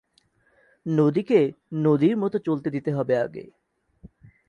[0.85, 1.39] নদীকে
[1.81, 3.43] নদীর মতো চলতে দিতে হবে আগে।